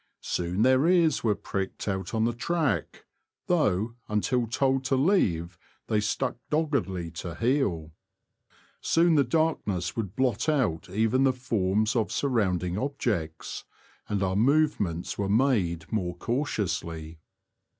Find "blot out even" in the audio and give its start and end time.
10.15-11.23